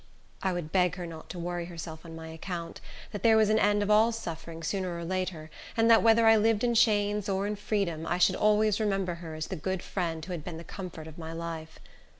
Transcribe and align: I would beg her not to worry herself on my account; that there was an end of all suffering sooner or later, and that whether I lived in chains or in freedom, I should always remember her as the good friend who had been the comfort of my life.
I 0.41 0.51
would 0.51 0.71
beg 0.71 0.95
her 0.95 1.05
not 1.05 1.29
to 1.29 1.37
worry 1.37 1.65
herself 1.65 2.03
on 2.05 2.15
my 2.15 2.29
account; 2.29 2.81
that 3.11 3.21
there 3.21 3.37
was 3.37 3.51
an 3.51 3.59
end 3.59 3.83
of 3.83 3.91
all 3.91 4.11
suffering 4.11 4.63
sooner 4.63 4.97
or 4.97 5.05
later, 5.05 5.51
and 5.77 5.91
that 5.91 6.01
whether 6.01 6.25
I 6.25 6.37
lived 6.37 6.63
in 6.63 6.73
chains 6.73 7.29
or 7.29 7.45
in 7.45 7.55
freedom, 7.55 8.07
I 8.07 8.17
should 8.17 8.35
always 8.35 8.79
remember 8.79 9.13
her 9.21 9.35
as 9.35 9.45
the 9.45 9.55
good 9.55 9.83
friend 9.83 10.25
who 10.25 10.31
had 10.31 10.43
been 10.43 10.57
the 10.57 10.63
comfort 10.63 11.05
of 11.05 11.19
my 11.19 11.33
life. 11.33 11.77